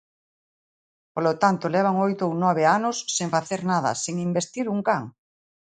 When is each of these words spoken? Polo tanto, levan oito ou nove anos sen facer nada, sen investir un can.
Polo 1.13 1.33
tanto, 1.43 1.71
levan 1.75 1.95
oito 2.07 2.23
ou 2.29 2.33
nove 2.45 2.63
anos 2.77 2.97
sen 3.15 3.27
facer 3.35 3.61
nada, 3.71 3.91
sen 4.03 4.15
investir 4.27 4.65
un 4.75 4.79
can. 4.87 5.03